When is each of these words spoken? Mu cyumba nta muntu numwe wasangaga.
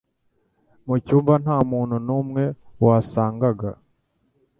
Mu 0.85 0.95
cyumba 1.05 1.33
nta 1.43 1.57
muntu 1.71 1.95
numwe 2.07 2.43
wasangaga. 2.85 3.71